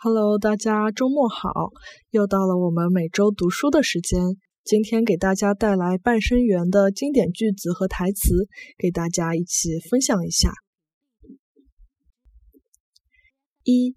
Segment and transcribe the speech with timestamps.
[0.00, 1.72] Hello，大家周末好！
[2.10, 4.38] 又到了我们每周读书的时间。
[4.62, 8.46] 今天给大家带来《半生缘》的经典句子和台词，
[8.78, 10.52] 给大家一起分享一下。
[13.64, 13.96] 一，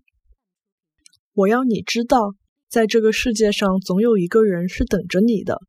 [1.34, 2.34] 我要你知道，
[2.68, 5.60] 在这个世界上总有一个人是等着你的，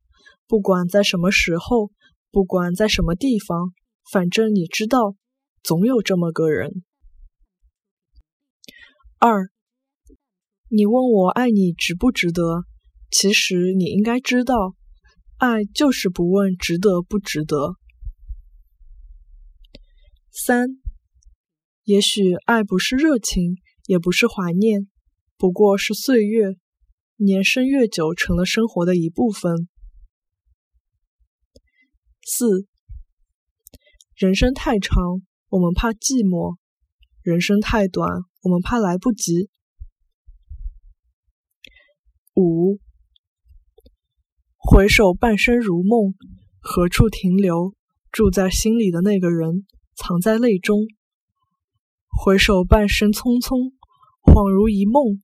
[0.47, 1.91] 不管在什么时候，
[2.31, 3.71] 不管在什么地方，
[4.11, 5.15] 反正你知道，
[5.61, 6.83] 总有这么个人。
[9.19, 9.51] 二。
[10.75, 12.63] 你问我爱你值不值得？
[13.11, 14.73] 其实你应该知道，
[15.37, 17.75] 爱就是不问值得不值得。
[20.31, 20.69] 三，
[21.83, 24.89] 也许爱不是热情，也不是怀念，
[25.37, 26.57] 不过是岁月，
[27.17, 29.69] 年深月久成了生活的一部分。
[32.23, 32.65] 四，
[34.15, 36.57] 人生太长，我们怕寂寞；
[37.21, 38.09] 人生太短，
[38.41, 39.51] 我们怕来不及。
[42.35, 42.79] 五，
[44.75, 46.15] 回首半生如梦，
[46.59, 47.75] 何处停留？
[48.11, 50.87] 住在心里的那个人，藏在泪中。
[52.09, 53.71] 回首半生匆匆，
[54.23, 55.21] 恍如一梦。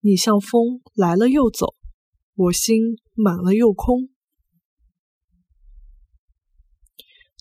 [0.00, 1.74] 你像风来了又走，
[2.34, 4.08] 我心满了又空。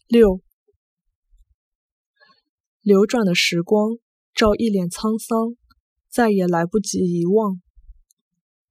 [0.10, 0.42] 六，
[2.82, 3.92] 流转的时光，
[4.34, 5.56] 照一脸沧桑，
[6.10, 7.62] 再也来不及遗忘。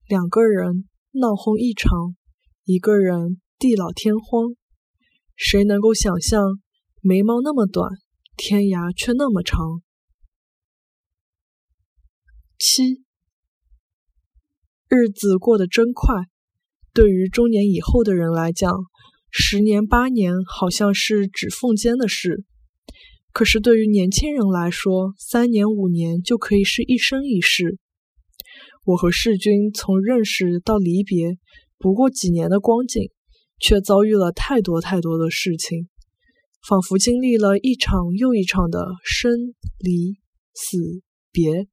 [0.07, 2.15] 两个人闹哄一场，
[2.71, 4.55] 一个人地老天荒。
[5.35, 6.61] 谁能够想象
[7.01, 7.91] 眉毛那么短，
[8.37, 9.81] 天涯却那么长？
[12.59, 13.05] 七，
[14.87, 16.25] 日子过得真快。
[16.93, 18.71] 对于中年以后的人来讲，
[19.31, 22.45] 十年八年好像是指缝间的事；
[23.33, 27.79] 可是对于年轻人来说，三年五年就可以是一生一世。
[28.85, 31.39] 我和世君从认识到离别，
[31.79, 33.11] 不过几年的光景，
[33.61, 35.89] 却遭遇了太多太多的事情，
[36.69, 39.31] 仿佛经历了一场又一场的生
[39.79, 40.19] 离
[40.55, 40.77] 死
[41.31, 41.69] 别。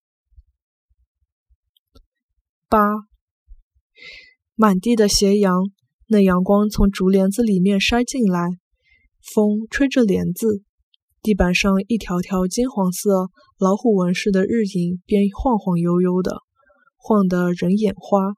[2.70, 2.80] 八，
[4.54, 5.54] 满地的斜阳，
[6.08, 8.50] 那阳光从竹帘子里面筛进来，
[9.34, 10.64] 风吹着帘子，
[11.22, 16.38] 地板上一条条金黄色老虎纹似的日影，便晃晃悠悠的。
[16.98, 18.36] 晃得人眼花。